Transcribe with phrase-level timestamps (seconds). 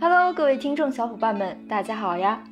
[0.00, 2.42] Hello，各位听众小伙伴们，大家好呀！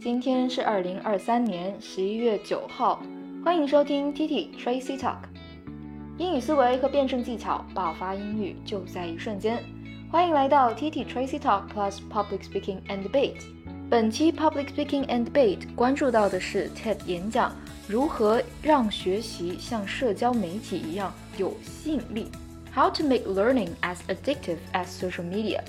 [0.00, 3.00] 今天是二零二三年十一月九号，
[3.44, 5.18] 欢迎收听 Titi Tracy Talk，
[6.17, 9.63] 英语思维和辩证技巧，爆发英语就在一瞬间。
[10.11, 13.41] 欢迎来到 Titi Tracy Talk Plus Public Speaking and Debate。
[13.89, 17.55] 本期 Public Speaking and Debate 关注到的是 TED 演讲
[17.87, 22.31] 如何让学习像社交媒体一样有吸引力，
[22.73, 25.59] How to make learning as addictive as social media。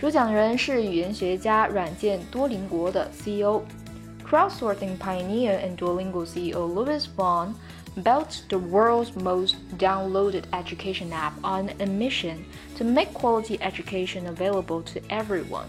[0.00, 7.52] 主讲人是语言学家、软件多邻国的 CEO、crowdsourcing pioneer and Duolingo CEO Louis Vuong
[7.95, 12.37] Built the world's most downloaded education app on a mission
[12.77, 15.65] to make quality education available to everyone.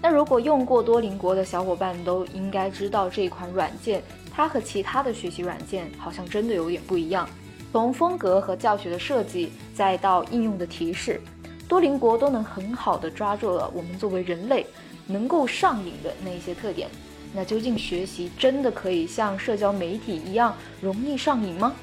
[0.00, 7.28] 那如果用过多邻国的小伙伴都应该知道这款软件，它和其他的学习软件好像真的有点不一样。
[7.72, 11.20] 从风格和教学的设计，再到应用的提示，
[11.68, 14.66] 多邻国都能很好的抓住了我们作为人类
[15.06, 16.88] 能够上瘾的那些特点。
[17.34, 21.74] 那究竟学习真的可以像社交媒体一样容易上瘾吗？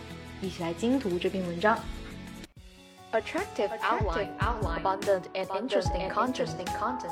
[0.42, 1.78] 一起来精读这篇文章。
[3.12, 6.50] Attractive outline, abundant and interesting content,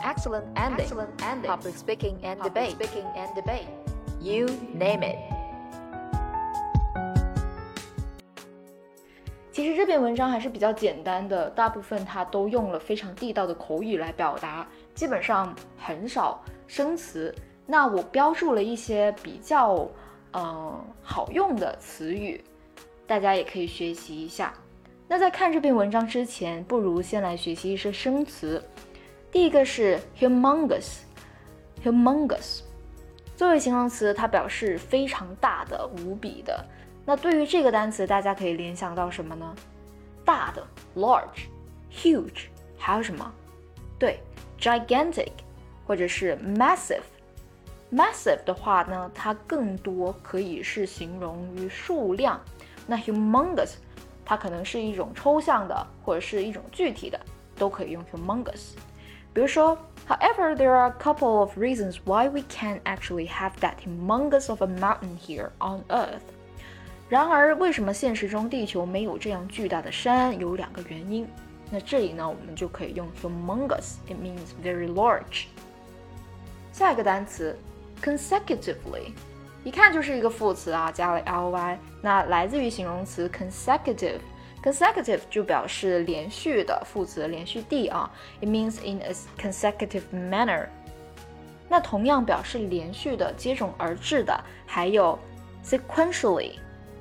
[0.04, 0.89] excellent ending,
[1.45, 2.76] public speaking and debate,
[4.20, 5.16] you name it.
[9.54, 17.34] 其实这篇文章还是比较简单的，大部分它都用了非常地道的口语来表达，基本上很少生词。
[17.66, 19.88] 那我标注了一些比较
[20.33, 22.44] 嗯好用的词语，
[23.08, 24.53] 大家也可以学习一下。
[25.08, 28.64] 那在看这篇文章之前，不如先来学习一些生词。
[29.31, 32.61] 第一个是 humongous，humongous
[33.36, 36.65] 作为形容词，它表示非常大的、无比的。
[37.05, 39.55] 那对于这个单词，大家可以联想到什么呢？
[40.23, 40.65] 大的
[40.95, 41.48] large、
[41.92, 43.32] huge，还有什么？
[43.99, 44.20] 对
[44.59, 45.32] ，gigantic，
[45.86, 47.04] 或者是 massive。
[47.93, 52.39] Massive 的话呢，它更多可以是形容于数量。
[52.87, 53.76] 那 humongous，
[54.26, 57.20] 它可能是一种抽象的，或者是一种具体的，
[57.58, 58.71] 都可以用 humongous。
[59.33, 59.77] 比如说
[60.08, 64.67] ，However, there are a couple of reasons why we can't actually have that humongous of a
[64.67, 66.21] mountain here on Earth.
[67.09, 70.37] 然而，为什么现实中地球没有这样巨大的山？
[70.39, 71.27] 有两个原因。
[71.71, 75.45] 那这里呢，我们就可以用 humongous，it means very large。
[76.71, 77.58] 下一个单词
[78.03, 79.14] consecutively，
[79.64, 90.67] 一看就是一个副词啊，加了 ly，那来自于形容词 consecutive，consecutive 就表示连续的副词，连续地啊，it means in a consecutive manner。
[91.69, 94.37] 那同样表示连续的、接踵而至的，
[94.67, 95.17] 还有
[95.64, 96.52] sequentially。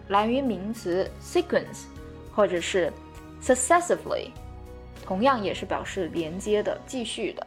[0.08, 1.84] 来源于名词 sequence，
[2.34, 2.92] 或者是
[3.42, 4.30] successively，
[5.04, 7.46] 同样也是表示连接的、继续的。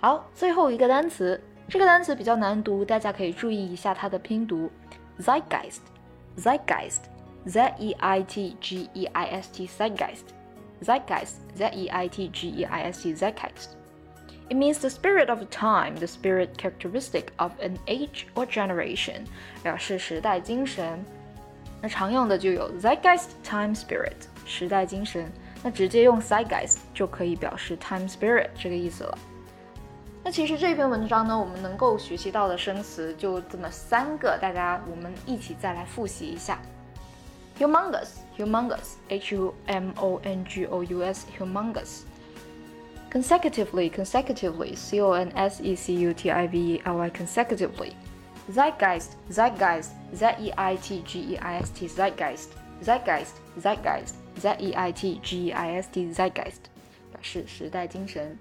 [0.00, 1.40] 好，最后一个单词，
[1.71, 4.71] 这个单词比较难读，大家可以注意一下它的拼读，
[5.19, 13.03] zeitgeist，zeitgeist，z e i t g e i s t，zeitgeist，zeitgeist，z e i t g e i s
[13.03, 19.25] t，zeitgeist。It means the spirit of time, the spirit characteristic of an age or generation，
[19.61, 21.03] 表示时代精神。
[21.81, 24.15] 那常用的就有 zeitgeist time spirit
[24.45, 25.29] 时代精神，
[25.61, 29.17] 那直接用 zeitgeist 就可以表示 time spirit 这个意思了。
[30.24, 36.60] 那其实这篇文章呢，我们能够学习到的生词就这么三个，大家我们一起再来复习一下
[37.58, 42.02] ：humongous humongous h u m o n g o u s humongous。
[43.10, 47.92] consecutively consecutively c o n s e c u t i v e l y consecutively
[48.50, 52.48] zeitgeist, zeitgeist, z e i t g e i s t, zeitgeist,
[52.82, 56.62] zeitgeist, zeitgeist, z e i t g e i s t, zeitgeist，
[57.10, 58.38] 表示时代精神。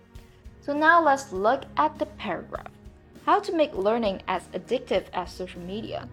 [0.61, 2.71] So now let's look at the paragraph.
[3.25, 6.07] How to make learning as addictive as social media.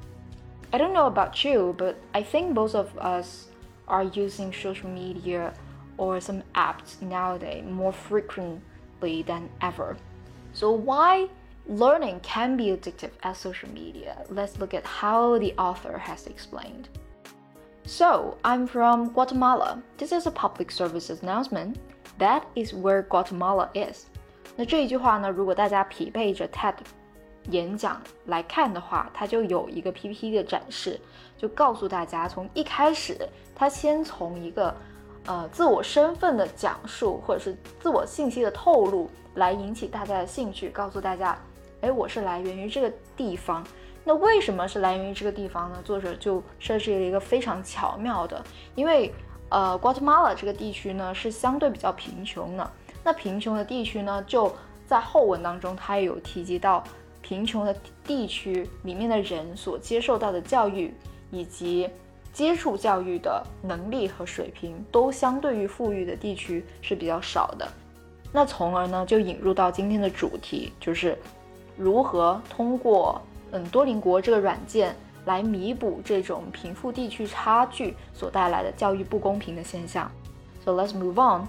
[0.72, 3.48] I don't know about you, but I think most of us
[3.86, 5.54] are using social media
[5.96, 9.96] or some apps nowadays more frequently than ever.
[10.52, 11.28] So why
[11.68, 14.24] Learning can be addictive as social media.
[14.30, 16.88] Let's look at how the author has explained.
[17.84, 19.82] So, I'm from Guatemala.
[19.98, 21.78] This is a public service announcement.
[22.16, 24.06] That is where Guatemala is.
[24.60, 26.74] 那这一句话呢，如果大家匹配着 TED
[27.50, 31.00] 演讲来看的话，它就有一个 PPT 的展示，
[31.36, 33.16] 就告诉大家从一开始，
[33.54, 34.74] 他先从一个
[35.26, 41.38] 呃自我身份的讲述，或者是自我信息的透露，来引起大家的兴趣，告诉大家，
[41.82, 43.64] 哎，我是来源于这个地方。
[44.02, 45.80] 那为什么是来源于这个地方呢？
[45.84, 48.42] 作者就设置了一个非常巧妙的，
[48.74, 49.14] 因为
[49.50, 52.68] 呃，Guatemala 这个地区呢是相对比较贫穷的。
[53.08, 54.54] 那贫穷的地区呢，就
[54.86, 56.84] 在后文当中，他也有提及到
[57.22, 57.74] 贫穷的
[58.04, 60.92] 地区里面的人所接受到的教育
[61.30, 61.88] 以及
[62.34, 67.66] 接触教育的能力和水平，都相对于富裕的地区是比较少的。
[68.30, 71.18] 那从而呢，就引入到今天的主题，就是
[71.78, 73.18] 如何通过。
[73.52, 74.94] 嗯，多邻国这个软件
[75.24, 80.12] 来弥补这种贫富地区差距所带来的教育不公平的现象。
[80.62, 81.48] So let's move on.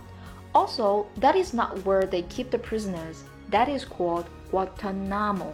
[0.59, 3.25] Also, that is not where they keep the prisoners.
[3.51, 5.53] That is called Guantanamo,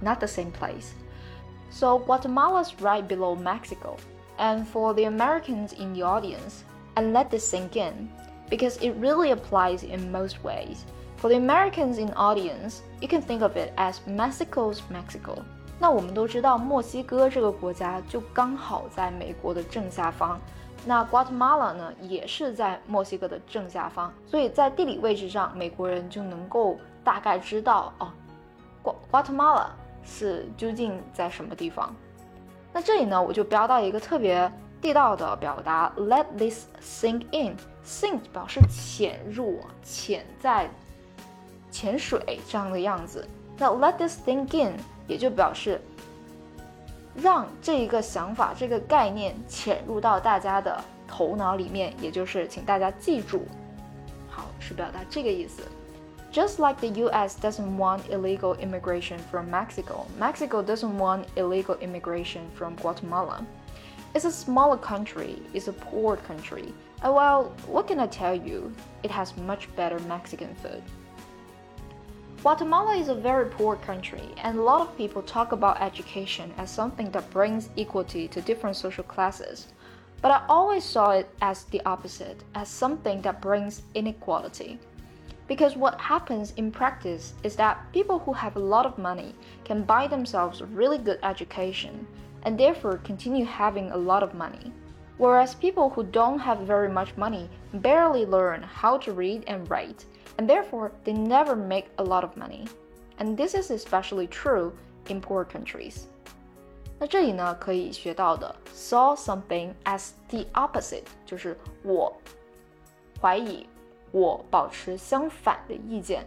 [0.00, 0.94] not the same place.
[1.70, 3.96] So Guatemala is right below Mexico.
[4.38, 6.64] And for the Americans in the audience,
[6.96, 8.10] and let this sink in,
[8.50, 10.84] because it really applies in most ways.
[11.16, 15.42] For the Americans in audience, you can think of it as Mexico's Mexico.
[15.78, 20.40] 那我们都知道，墨西哥这个国家就刚好在美国的正下方，
[20.85, 28.11] 那 Guatemala 呢也是在墨西哥的正下方，所以在地理位置上，美国人就能够大概知道哦
[29.11, 29.67] ，Guatemala
[30.03, 31.93] 是究竟在什么地方。
[32.73, 34.51] 那这里呢，我就标到一个特别
[34.81, 40.69] 地道的表达，Let this sink in，sink 表示潜入、潜在、
[41.69, 43.27] 潜水这样的样子。
[43.57, 44.73] 那 Let this sink in。
[45.07, 45.81] 也就表示
[47.14, 53.46] 让这一个想法、这个概念潜入到大家的头脑里面，也就是请大家记住，
[54.28, 55.62] 好是表达这个意思。
[56.32, 57.38] Just like the U.S.
[57.40, 63.42] doesn't want illegal immigration from Mexico, Mexico doesn't want illegal immigration from Guatemala.
[64.12, 68.70] It's a smaller country, it's a poor country, and well, what can I tell you?
[69.02, 70.82] It has much better Mexican food.
[72.41, 76.71] Guatemala is a very poor country, and a lot of people talk about education as
[76.71, 79.67] something that brings equality to different social classes.
[80.23, 84.79] But I always saw it as the opposite, as something that brings inequality.
[85.47, 89.83] Because what happens in practice is that people who have a lot of money can
[89.83, 92.07] buy themselves a really good education
[92.41, 94.73] and therefore continue having a lot of money.
[95.19, 100.05] Whereas people who don't have very much money barely learn how to read and write
[100.36, 102.66] and therefore they never make a lot of money.
[103.18, 104.72] And this is especially true
[105.08, 106.04] in poor countries.
[106.98, 112.14] 那这里呢，可以学到的 saw something as the opposite，就是我
[113.20, 113.66] 怀疑，
[114.12, 116.26] 我保持相反的意见。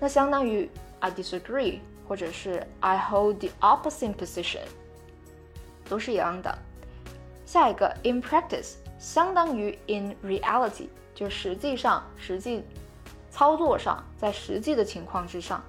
[0.00, 0.68] 那相当于
[1.00, 4.64] I disagree，或者是 I hold the opposite position，
[5.88, 6.58] 都是一样的。
[7.44, 12.64] 下一个 in practice 相当于 in reality，就实际上实际
[13.30, 15.62] 操作上，在实际的情况之上，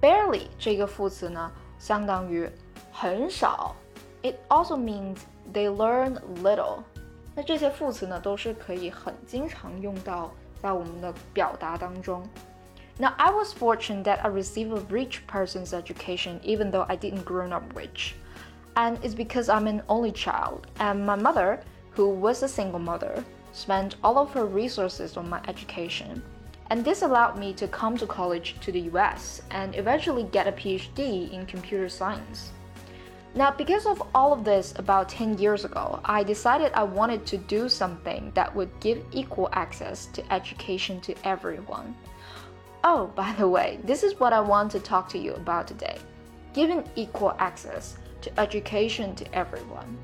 [0.00, 2.50] barely 这个副词呢，相当于
[2.92, 3.74] 很少。
[4.22, 5.18] It also means
[5.52, 6.78] they learn little。
[7.34, 12.26] 那这些副词呢，都是可以很经常用到在我们的表达当中。
[12.98, 17.48] Now I was fortunate that I received a rich person's education, even though I didn't grow
[17.52, 18.14] up rich,
[18.74, 21.58] and it's because I'm an only child, and my mother,
[21.94, 23.22] who was a single mother,
[23.52, 26.22] spent all of her resources on my education
[26.71, 30.53] and this allowed me to come to college to the US and eventually get a
[30.53, 32.53] PhD in computer science.
[33.35, 37.37] Now, because of all of this about 10 years ago, I decided I wanted to
[37.37, 41.93] do something that would give equal access to education to everyone.
[42.85, 45.97] Oh, by the way, this is what I want to talk to you about today
[46.53, 49.97] giving equal access to education to everyone.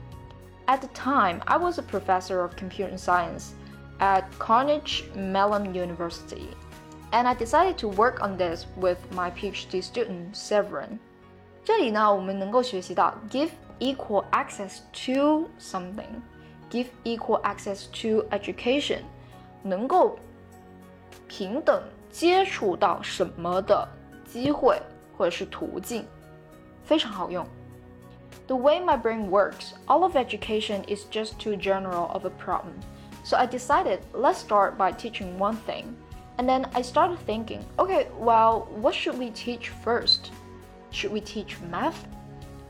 [0.69, 3.53] At the time, I was a professor of computer science
[3.99, 6.49] at Carnegie Mellon University,
[7.12, 10.98] and I decided to work on this with my PhD student Severin.
[11.64, 16.20] 这里呢，我们能够学习到 give equal access to something,
[16.70, 19.00] give equal access to education，
[19.62, 20.18] 能够
[21.28, 23.88] 平等接触到什么的
[24.24, 24.80] 机会
[25.16, 26.04] 或者是途径，
[26.84, 27.46] 非常好用。
[28.48, 32.74] The way my brain works, all of education is just too general of a problem.
[33.24, 35.94] So I decided let's start by teaching one thing.
[36.37, 40.31] and then I started thinking, okay, well, what should we teach first?
[40.91, 42.07] Should we teach math?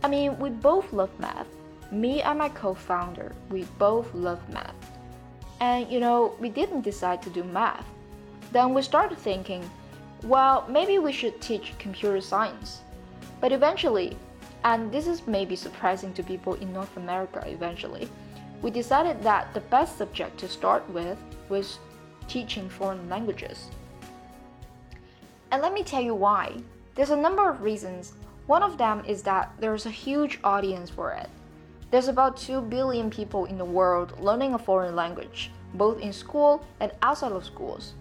[0.03, 1.47] I mean, we both love math.
[1.91, 4.75] Me and my co founder, we both love math.
[5.59, 7.85] And you know, we didn't decide to do math.
[8.51, 9.69] Then we started thinking,
[10.23, 12.81] well, maybe we should teach computer science.
[13.41, 14.17] But eventually,
[14.63, 18.09] and this is maybe surprising to people in North America eventually,
[18.61, 21.17] we decided that the best subject to start with
[21.49, 21.77] with
[22.27, 23.69] teaching foreign languages.
[25.51, 26.57] And let me tell you why.
[26.95, 28.13] There's a number of reasons.
[28.47, 31.29] One of them is that there's a huge audience for it.
[31.89, 36.65] There's about 2 billion people in the world learning a foreign language, both in school
[36.79, 37.93] and outside of schools.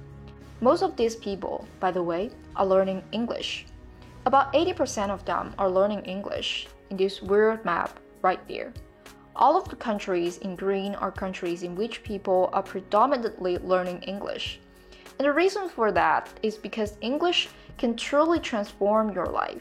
[0.61, 3.67] Most of these people, by the way, are learning English.
[4.25, 8.73] About 80% of them are learning English in this weird map right there.
[9.39, 14.59] All of the countries in green are countries in which people are predominantly learning English.
[15.19, 19.61] And the reason for that is because English can truly transform your life.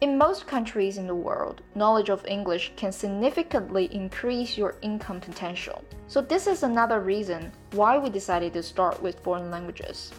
[0.00, 5.84] In most countries in the world, knowledge of English can significantly increase your income potential.
[6.08, 10.10] So, this is another reason why we decided to start with foreign languages.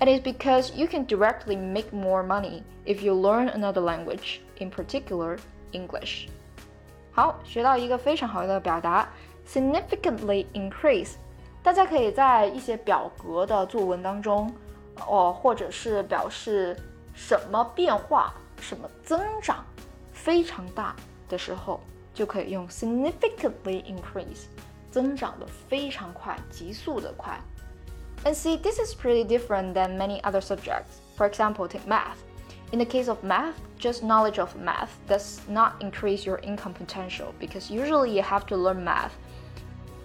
[0.00, 4.70] And it's because you can directly make more money if you learn another language, in
[4.70, 5.38] particular
[5.74, 6.28] English.
[7.17, 9.07] 好，学到一个非常好的表达，
[9.47, 11.13] significantly increase。
[11.61, 14.53] 大家可以在一些表格的作文当中，
[15.07, 16.77] 哦，或者是表示
[17.13, 18.33] 什么变化。
[18.61, 19.65] 什么增长
[20.13, 20.95] 非常大
[21.27, 21.81] 的时候，
[22.13, 24.45] 就可以用 significantly increase，
[24.89, 27.37] 增长的非常快，急速的快。
[28.23, 31.01] And see, this is pretty different than many other subjects.
[31.17, 32.15] For example, take math.
[32.70, 37.34] In the case of math, just knowledge of math does not increase your income potential
[37.38, 39.16] because usually you have to learn math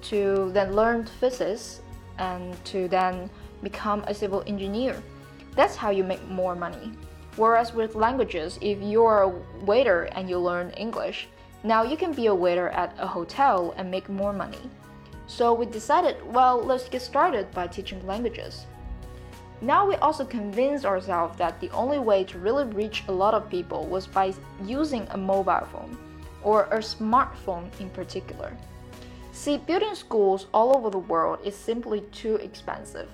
[0.03, 1.81] to then learn physics
[2.19, 3.29] and to then
[3.63, 5.01] become a civil engineer.
[5.55, 6.93] That's how you make more money.
[7.35, 11.27] Whereas with languages, if you're a waiter and you learn English,
[11.63, 14.69] now you can be a waiter at a hotel and make more money.
[15.27, 18.67] So we decided, well, let's get started by teaching languages.
[19.63, 23.49] Now we also convinced ourselves that the only way to really reach a lot of
[23.49, 24.33] people was by
[24.65, 25.97] using a mobile phone,
[26.43, 28.57] or a smartphone in particular.
[29.31, 33.09] See, building schools all over the world is simply too expensive.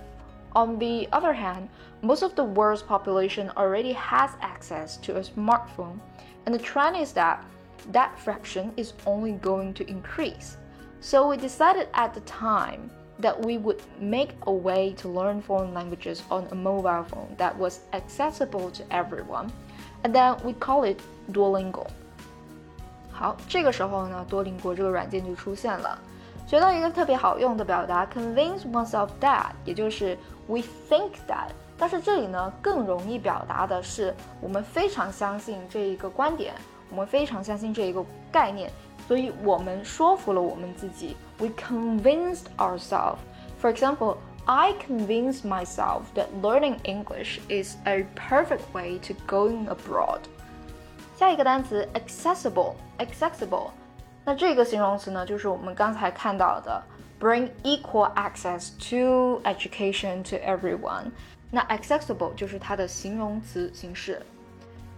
[0.53, 1.69] On the other hand,
[2.01, 5.99] most of the world's population already has access to a smartphone,
[6.47, 7.45] and the trend is that
[7.91, 10.57] that fraction is only going to increase.
[10.99, 12.89] So we decided at the time
[13.20, 17.56] that we would make a way to learn foreign languages on a mobile phone that
[17.56, 19.48] was accessible to everyone,
[20.02, 20.98] and then we call it
[21.32, 21.86] Duolingo.
[23.12, 25.98] 好，这个时候呢，多邻国这个软件就出现了。
[26.46, 30.58] 学到一个特别好用的表达，convince oneself that，也就是 we
[30.88, 31.48] think that。
[31.78, 36.54] 但是这里呢，更容易表达的是我们非常相信这一个观点，
[36.90, 38.70] 我们非常相信这一个概念，
[39.08, 41.16] 所以我们说服了我们自己。
[41.38, 43.18] We convinced ourselves.
[43.60, 50.20] For example, I convinced myself that learning English is a perfect way to going abroad.
[51.16, 53.70] 下一个单词 accessible accessible，
[54.24, 56.82] 那这个形容词呢，就是我们刚才看到的
[57.20, 61.10] bring equal access to education to everyone。
[61.50, 64.20] 那 accessible 就是它的形容词形式。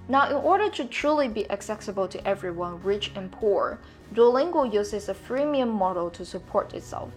[0.09, 3.79] Now, in order to truly be accessible to everyone, rich and poor,
[4.14, 7.12] Duolingo uses a freemium model to support itself.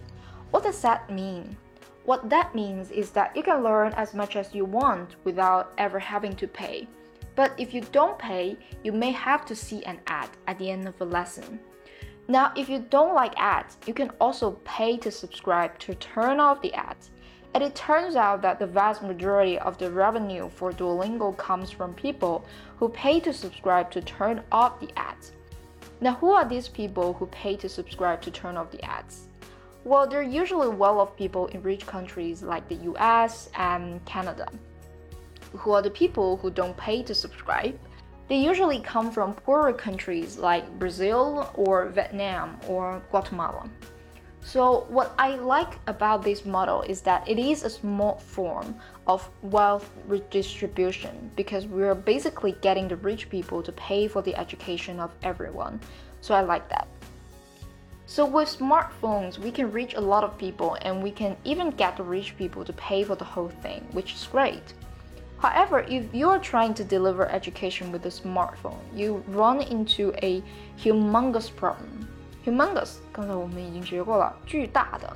[0.51, 1.57] What does that mean?
[2.05, 5.99] What that means is that you can learn as much as you want without ever
[5.99, 6.87] having to pay.
[7.35, 10.87] But if you don't pay, you may have to see an ad at the end
[10.87, 11.59] of a lesson.
[12.27, 16.61] Now, if you don't like ads, you can also pay to subscribe to turn off
[16.61, 17.11] the ads.
[17.53, 21.93] And it turns out that the vast majority of the revenue for Duolingo comes from
[21.93, 22.45] people
[22.77, 25.33] who pay to subscribe to turn off the ads.
[26.01, 29.27] Now, who are these people who pay to subscribe to turn off the ads?
[29.85, 34.47] Well, they're usually well off people in rich countries like the US and Canada.
[35.53, 37.79] Who are the people who don't pay to subscribe?
[38.27, 43.69] They usually come from poorer countries like Brazil or Vietnam or Guatemala.
[44.41, 48.75] So, what I like about this model is that it is a small form
[49.06, 55.00] of wealth redistribution because we're basically getting the rich people to pay for the education
[55.00, 55.80] of everyone.
[56.20, 56.86] So, I like that.
[58.06, 61.96] So, with smartphones, we can reach a lot of people and we can even get
[61.96, 64.74] the rich people to pay for the whole thing, which is great.
[65.38, 70.42] However, if you're trying to deliver education with a smartphone, you run into a
[70.76, 72.08] humongous problem
[72.44, 75.14] humongous，刚才我们已经学过了，巨大的。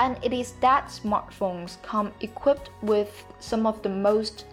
[0.00, 4.46] And it is that smartphones come equipped with some of the most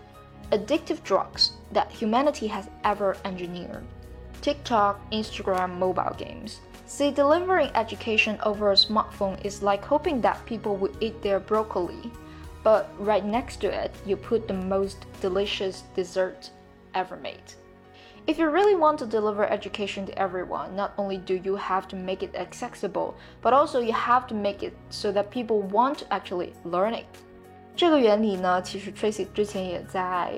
[0.51, 3.85] addictive drugs that humanity has ever engineered.
[4.41, 6.59] TikTok, Instagram, mobile games.
[6.85, 12.11] See, delivering education over a smartphone is like hoping that people will eat their broccoli,
[12.61, 16.49] but right next to it, you put the most delicious dessert
[16.93, 17.53] ever made.
[18.27, 21.95] If you really want to deliver education to everyone, not only do you have to
[21.95, 26.05] make it accessible, but also you have to make it so that people want to
[26.09, 27.05] actually learn it.
[27.73, 30.33] 这个原理呢，其实 Tracy 之前也在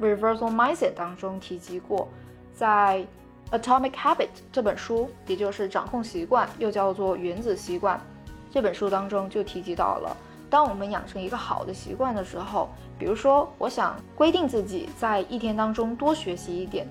[0.00, 2.08] Reversal Mindset 当中提及过，
[2.54, 3.04] 在
[3.50, 8.00] Atomic Habit 这本书，也就是掌控习惯，又叫做原子习惯
[8.50, 10.16] 这本书当中就提及到了，
[10.48, 12.70] 当我们养成一个好的习惯的时候，
[13.00, 16.86] 比如说我想规定自己在一天当中多学习一点，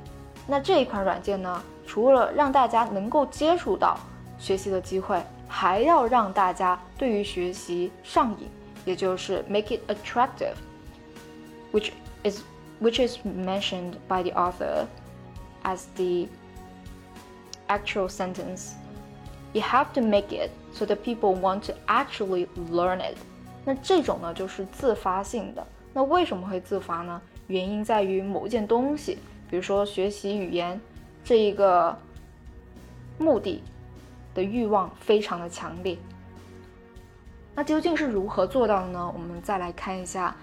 [0.47, 3.95] 那这一款软件呢，除了让大家能够接触到
[4.39, 8.49] 学习的机会，还要让大家对于学习上瘾，
[8.85, 11.91] 也就是 make it attractive，which
[12.23, 12.41] is
[12.81, 14.87] which is mentioned by the author
[15.63, 16.27] as the
[17.67, 18.71] actual sentence.
[19.53, 23.15] You have to make it so that people want to actually learn it.
[23.63, 25.63] 那这种呢就是自发性的。
[25.93, 27.21] 那为什么会自罚呢？
[27.47, 29.17] 原因在于某件东西，
[29.49, 30.79] 比如说学习语言
[31.23, 31.97] 这一个
[33.17, 33.63] 目的
[34.33, 35.97] 的欲望非常的强烈。
[37.55, 39.11] 那究竟是如何做到的呢？
[39.13, 40.35] 我们再来看一下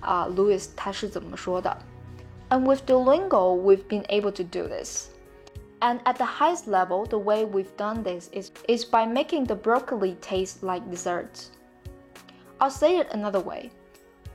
[0.00, 1.76] 啊、呃、，Luis 他是怎么说的
[2.50, 5.08] ？And with Duolingo, we've been able to do this.
[5.80, 9.54] And at the highest level, the way we've done this is, is by making the
[9.54, 11.48] broccoli taste like dessert.
[12.58, 13.70] I'll say it another way.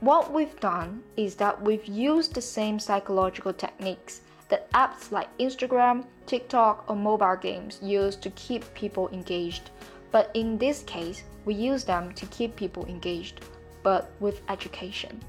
[0.06, 6.04] What we've done is that we've used the same psychological techniques that apps like Instagram,
[6.26, 9.70] TikTok, or mobile games use to keep people engaged.
[10.12, 13.40] But in this case, we use them to keep people engaged,
[13.82, 15.20] but with education.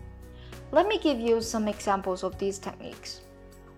[0.72, 3.22] Let me give you some examples of these techniques.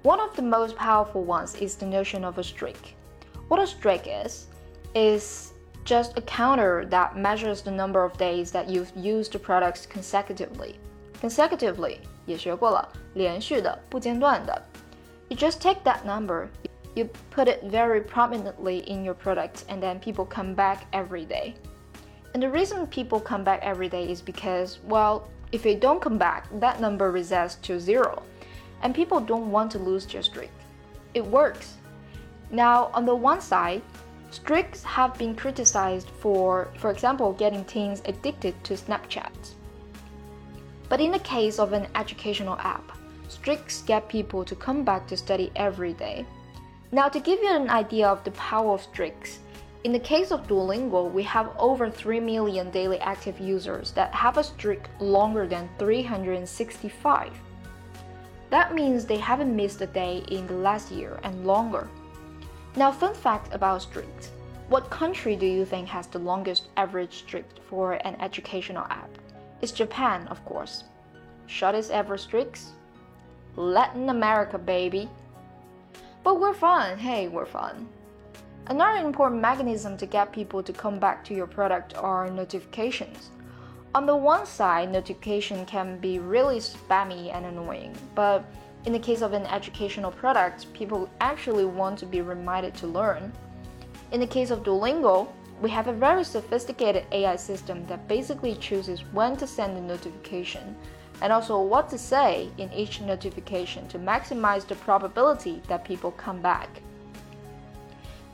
[0.01, 2.98] One of the most powerful ones is the notion of a streak.
[3.48, 4.48] What a streak is,
[4.94, 5.53] is
[5.86, 10.77] just a counter that measures the number of days that you've used the products consecutively
[11.21, 14.62] Consecutively 也学过了，连续的，不间断的。
[15.29, 16.49] You just take that number,
[16.95, 21.55] you put it very prominently in your product, and then people come back every day.
[22.35, 26.19] And the reason people come back every day is because, well, if they don't come
[26.19, 28.23] back, that number resets to zero
[28.83, 30.51] and people don't want to lose their streak.
[31.14, 31.77] It works.
[32.51, 33.83] Now, on the one side,
[34.31, 39.55] streaks have been criticized for, for example, getting teens addicted to Snapchat.
[40.89, 42.91] But in the case of an educational app,
[43.28, 46.25] streaks get people to come back to study every day.
[46.91, 49.39] Now, to give you an idea of the power of streaks,
[49.84, 54.38] in the case of Duolingo, we have over 3 million daily active users that have
[54.38, 57.32] a streak longer than 365.
[58.49, 61.88] That means they haven't missed a day in the last year and longer.
[62.75, 64.32] Now, fun fact about streaks.
[64.69, 69.10] What country do you think has the longest average streak for an educational app?
[69.62, 70.86] It's Japan, of course.
[71.48, 72.72] Shortest ever streaks?
[73.56, 75.10] Latin America, baby.
[76.24, 76.98] But we're fun.
[76.98, 77.89] Hey, we're fun.
[78.67, 83.32] Another important mechanism to get people to come back to your product are notifications.
[83.95, 88.45] On the one side, notification can be really spammy and annoying, but
[88.86, 93.34] in the case of an educational product, people actually want to be reminded to learn.
[94.12, 95.28] In the case of Duolingo,
[95.62, 100.76] we have a very sophisticated AI system that basically chooses when to send the notification
[101.22, 106.41] and also what to say in each notification to maximize the probability that people come
[106.41, 106.69] back.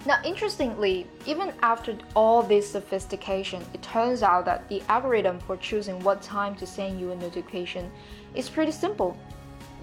[0.05, 5.99] Now, interestingly, even after all this sophistication, it turns out that the algorithm for choosing
[6.03, 7.91] what time to send you a notification
[8.35, 9.17] is pretty simple.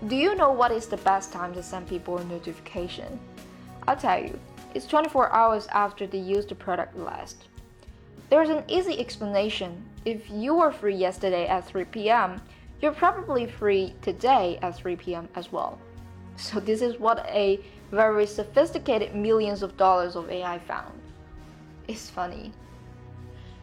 [0.06, 3.18] Do you know what is the best time to send people a notification?
[3.88, 4.38] I'll tell you,
[4.74, 7.44] it's 24 hours after they used the product last.
[8.30, 9.84] There's an easy explanation.
[10.04, 12.40] If you were free yesterday at 3 p.m.,
[12.80, 15.28] you're probably free today at 3 p.m.
[15.34, 15.78] as well.
[16.36, 20.98] So, this is what a very sophisticated millions of dollars of AI found.
[21.86, 22.52] It's funny.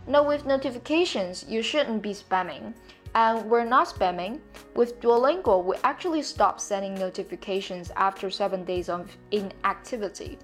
[0.08, 2.74] Now, with notifications, you shouldn't be spamming.
[3.15, 4.39] And we're not spamming.
[4.76, 10.38] With Duolingo, we actually stop sending notifications after 7 days of inactivity.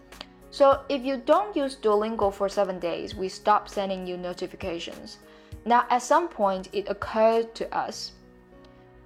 [0.55, 5.19] So, if you don't use Duolingo for 7 days, we stop sending you notifications.
[5.65, 8.13] Now, at some point, it occurred to us.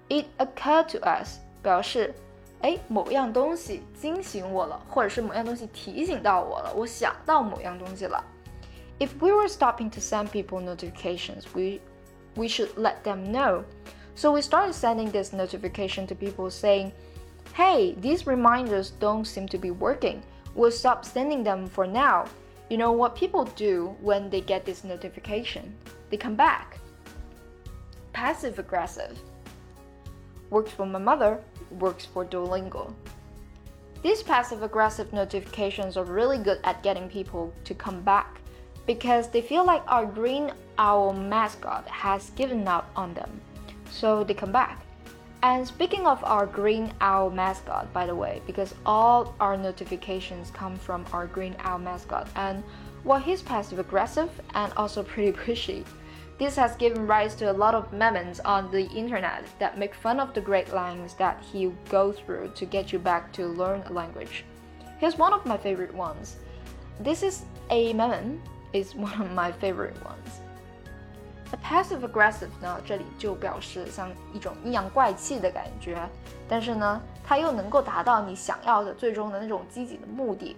[0.09, 2.15] It occurred to us 表示
[2.61, 8.25] 哎，某样东西惊醒我了，或者是某样东西提醒到我了，我想到某样东西了。
[8.99, 11.81] If we were stopping to send people notifications, we
[12.37, 13.65] we should let them know.
[14.15, 16.93] So we started sending this notification to people saying,
[17.55, 20.23] "Hey, these reminders don't seem to be working.
[20.56, 22.26] We'll stop sending them for now."
[22.70, 25.76] You know what people do when they get this notification?
[26.10, 26.80] They come back.
[28.14, 29.20] Passive aggressive.
[30.50, 31.40] Works for my mother,
[31.80, 32.94] works for Duolingo.
[34.02, 38.40] These passive aggressive notifications are really good at getting people to come back
[38.86, 43.42] because they feel like our green owl mascot has given up on them.
[43.92, 44.86] So they come back.
[45.42, 50.76] And speaking of our green owl mascot, by the way, because all our notifications come
[50.76, 52.62] from our green owl mascot, and
[53.04, 55.86] while he's passive aggressive and also pretty pushy,
[56.40, 60.20] this has given rise to a lot of memes on the internet that make fun
[60.20, 63.94] of the great lines that he goes through to get you back to learn a
[63.94, 64.44] language.
[65.00, 66.38] Here's one of my favorite ones.
[67.00, 68.42] This is a meme,
[68.74, 70.42] is one of my favorite ones.
[71.53, 75.97] A passive aggressive 呢，这里就表示像一种阴阳怪气的感觉，
[76.49, 80.57] 但是呢，它又能够达到你想要的最终的那种积极的目的。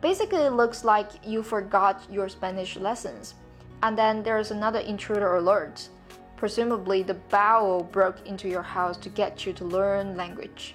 [0.00, 3.32] Basically, it looks like you forgot your Spanish lessons,
[3.80, 5.88] and then there's another intruder alert.
[6.36, 10.74] Presumably, the bowel broke into your house to get you to learn language.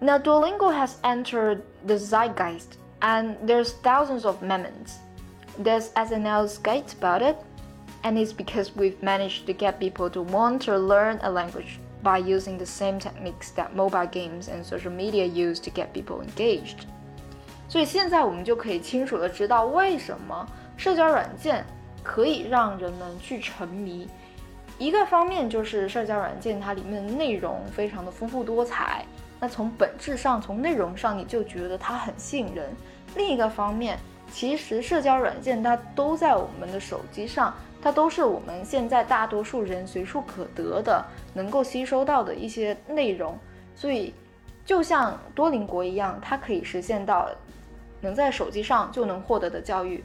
[0.00, 4.98] Now, Duolingo has entered the zeitgeist, and there's thousands of memes.
[5.58, 7.36] There's SNL skits about it,
[8.03, 12.17] and it's because we've managed to get people to want to learn a language by
[12.17, 16.85] using the same techniques that mobile games and social media use to get people engaged.
[17.69, 21.65] 所以现在我们就可以清楚的知道为什么社交软件
[22.03, 24.07] 可以让人们去沉迷。
[24.77, 29.05] 一个方面就是社交软件它里面的内容非常的丰富多彩，
[29.39, 32.75] 那从本质上从内容上你就觉得它很吸引人。
[33.15, 33.99] 另一个方面，
[34.31, 43.37] 其实社交软件它都在我们的手机上，它都是我们现在大多数人随处可得的，能够吸收到的一些内容。
[43.75, 44.13] 所以，
[44.63, 47.29] 就像多邻国一样，它可以实现到
[48.01, 50.03] 能在手机上就能获得的教育。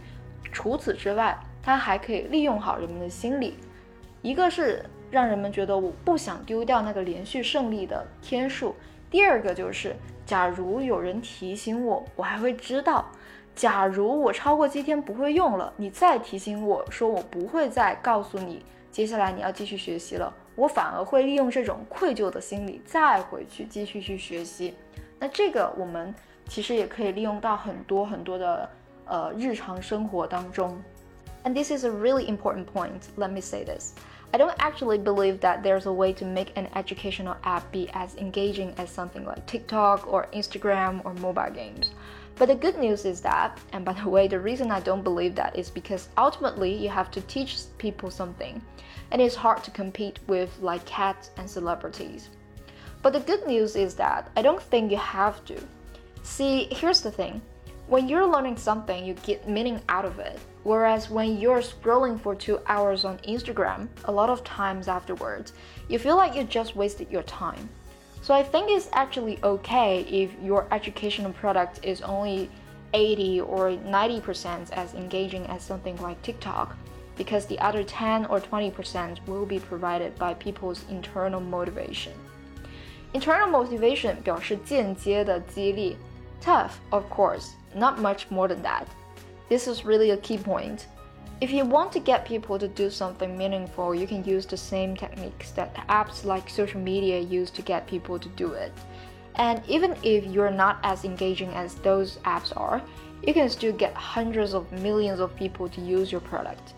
[0.51, 3.59] 除此之外，它还可以利用好人们的心理，
[4.23, 8.75] 一个是让人们觉得我不想丢掉那个连续胜利的天数，
[9.11, 13.05] 第二个就是假如有人提醒我，我还会知道。
[13.56, 24.74] 假如我超过七天不会用了，你再提醒我说我不会再告诉你，接下来你要继续学习了，我反而会利用这种愧疚的心理再回去继续去学习。
[25.20, 26.14] 那这个我们
[26.48, 28.70] 其实也可以利用到很多很多的
[29.06, 30.82] 呃日常生活当中。
[31.44, 33.02] And this is a really important point.
[33.18, 33.94] Let me say this.
[34.32, 38.16] I don't actually believe that there's a way to make an educational app be as
[38.16, 41.92] engaging as something like TikTok or Instagram or mobile games.
[42.39, 45.35] But the good news is that, and by the way, the reason I don't believe
[45.37, 48.61] that is because ultimately you have to teach people something,
[49.11, 52.29] and it's hard to compete with like cats and celebrities.
[53.01, 55.57] But the good news is that I don't think you have to.
[56.25, 57.41] See, here's the thing
[57.89, 60.39] when you're learning something, you get meaning out of it.
[60.65, 65.53] Whereas when you're scrolling for two hours on Instagram, a lot of times afterwards,
[65.89, 67.69] you feel like you just wasted your time.
[68.26, 72.50] So I think it's actually okay if your educational product is only
[72.94, 76.76] 80 or 90% as engaging as something like TikTok,
[77.18, 82.14] because the other 10 or 20% will be provided by people's internal motivation.
[83.14, 85.98] Internal motivation 表示间接的激励
[86.42, 88.86] Tough, of course, not much more than that.
[89.48, 90.88] This is really a key point.
[91.39, 94.97] If you want to get people to do something meaningful, you can use the same
[94.97, 98.73] techniques that apps like social media use to get people to do it.
[99.35, 102.81] And even if you're not as engaging as those apps are,
[103.23, 106.73] you can still get hundreds of millions of people to use your product.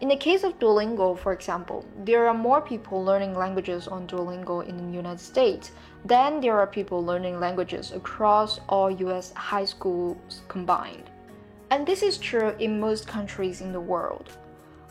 [0.00, 4.66] In the case of Duolingo, for example, there are more people learning languages on Duolingo
[4.66, 5.72] in the United States
[6.06, 11.10] than there are people learning languages across all US high schools combined.
[11.70, 14.30] And this is true in most countries in the world.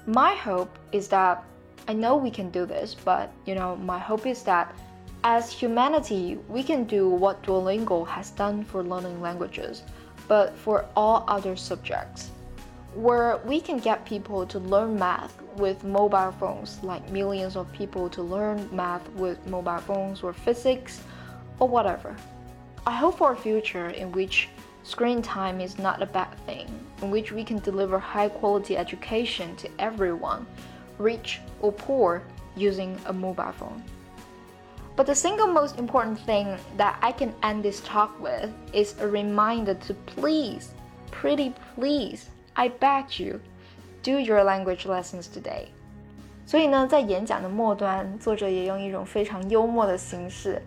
[0.06, 1.44] My hope is that
[1.88, 4.76] I know we can do this, but you know, my hope is that
[5.24, 9.82] as humanity, we can do what Duolingo has done for learning languages,
[10.28, 12.30] but for all other subjects,
[12.94, 18.10] where we can get people to learn math with mobile phones, like millions of people
[18.10, 21.02] to learn math with mobile phones or physics
[21.60, 22.16] or whatever.
[22.86, 24.50] I hope for a future in which
[24.87, 26.67] Screen time is not a bad thing,
[27.03, 30.45] in which we can deliver high quality education to everyone,
[30.99, 32.23] rich or poor,
[32.57, 33.83] using a mobile phone.
[34.97, 39.09] But the single most important thing that I can end this talk with is a
[39.09, 40.75] reminder to please,
[41.11, 43.41] pretty please, I beg you,
[44.03, 45.69] do your language lessons today.
[46.45, 50.61] 所以呢，在演讲的末端，作者也用一种非常幽默的形式，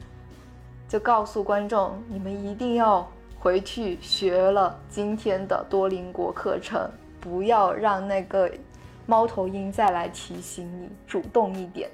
[0.87, 3.07] 就告诉观众，你们一定要
[3.40, 8.52] 回去学了今天的多邻国课程，不要让那个
[9.06, 11.88] 猫头鹰再来提醒你，主动一点。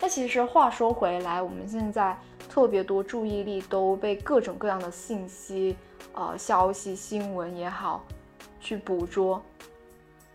[0.00, 5.76] 那其实话说回来，我们现在特别多注意力都被各种各样的信息、
[6.14, 8.04] 呃消息、新闻也好
[8.60, 9.40] 去捕捉。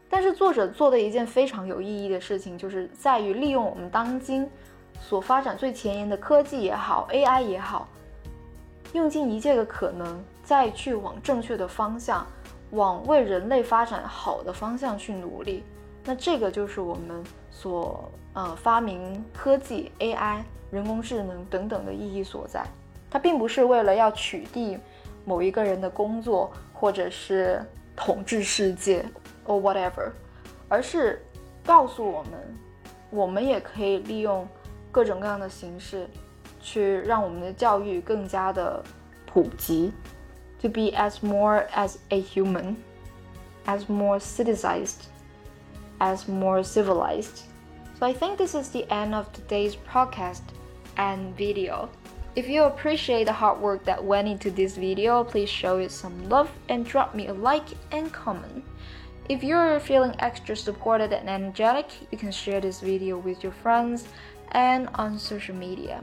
[0.09, 4.49] 但是作者做的一件非常有意义的事情，就是在于利用我们当今
[5.01, 7.87] 所发展最前沿的科技也好，AI 也好，
[8.93, 12.25] 用尽一切的可能，再去往正确的方向，
[12.71, 15.63] 往为人类发展好的方向去努力。
[16.03, 22.65] 那这个就是我们所呃发明科技、AI、人工智能等等的意义所在。
[23.09, 24.77] 它并不是为了要取缔
[25.25, 27.63] 某一个人的工作，或者是
[27.95, 29.05] 统治世界。
[29.47, 30.11] or whatever，
[30.69, 31.19] 而是
[31.65, 32.33] 告诉我们，
[33.09, 34.47] 我们也可以利用
[34.91, 36.07] 各种各样的形式，
[36.60, 38.82] 去让我们的教育更加的
[39.26, 39.92] 普及，
[40.60, 42.76] to be as more as a human,
[43.66, 45.06] as more citizenized,
[45.98, 47.42] as more civilized.
[47.98, 50.42] So I think this is the end of today's podcast
[50.96, 51.88] and video.
[52.34, 56.28] If you appreciate the hard work that went into this video, please show it some
[56.28, 58.62] love and drop me a like and comment.
[59.28, 64.06] If you're feeling extra supported and energetic, you can share this video with your friends
[64.52, 66.02] and on social media.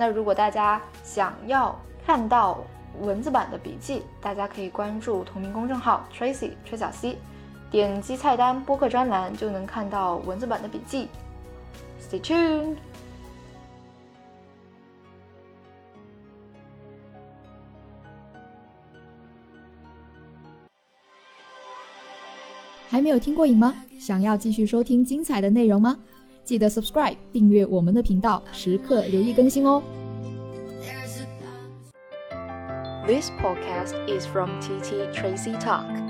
[0.00, 2.64] 那如果大家想要看到
[3.02, 7.18] 文字版的笔记，大家可以关注同名公众号 Tracy 崔小溪，
[7.70, 11.10] 点击菜单播客专栏就能看到文字版的笔记。
[12.00, 12.76] Stay tuned.
[22.88, 23.74] 还没有听过瘾吗？
[24.00, 25.98] 想要继续收听精彩的内容吗？
[26.49, 29.81] 记得 subscribe 订阅我们的频道，时刻留意更新哦。
[33.07, 36.08] This podcast is from TT Tracy Talk.